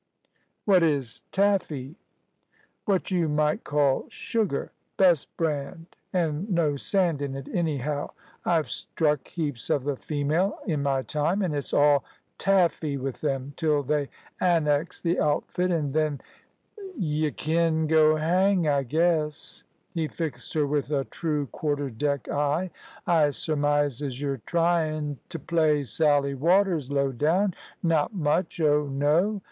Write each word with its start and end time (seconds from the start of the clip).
"What 0.65 0.81
is 0.81 1.21
taffy?" 1.31 1.93
"What 2.85 3.11
you 3.11 3.29
might 3.29 3.63
call 3.63 4.05
sugar 4.09 4.71
best 4.97 5.37
brand, 5.37 5.95
an' 6.11 6.47
no 6.49 6.75
sand 6.75 7.21
in 7.21 7.35
it, 7.35 7.47
anyhow. 7.53 8.09
I've 8.43 8.67
struck 8.71 9.27
heaps 9.27 9.69
of 9.69 9.83
the 9.83 9.95
female 9.95 10.57
in 10.65 10.81
my 10.81 11.03
time, 11.03 11.43
and 11.43 11.53
it's 11.53 11.71
all 11.71 12.03
taffy 12.39 12.97
with 12.97 13.21
them, 13.21 13.53
till 13.55 13.83
they 13.83 14.09
annex 14.39 14.99
the 14.99 15.19
outfit, 15.19 15.69
an' 15.69 15.91
then 15.91 16.19
y' 16.97 17.29
kin 17.29 17.85
go 17.85 18.15
hang, 18.15 18.67
I 18.67 18.81
guess"; 18.81 19.65
he 19.93 20.07
fixed 20.07 20.55
her 20.55 20.65
with 20.65 20.89
a 20.89 21.03
true 21.05 21.45
quarter 21.45 21.91
deck 21.91 22.27
eye. 22.27 22.71
"I 23.05 23.29
surmise 23.29 24.01
as 24.01 24.19
you're 24.19 24.41
tryin' 24.47 25.19
t' 25.29 25.37
play 25.37 25.83
Sally 25.83 26.33
Waters 26.33 26.89
low 26.89 27.11
down. 27.11 27.53
Not 27.83 28.15
much 28.15 28.59
oh, 28.59 28.87
no. 28.87 29.39